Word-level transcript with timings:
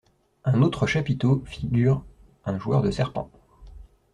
Un 0.45 0.63
autre 0.63 0.87
chapiteau 0.87 1.43
figure 1.45 2.03
un 2.45 2.57
joueur 2.57 2.81
de 2.81 2.89
serpent. 2.89 3.29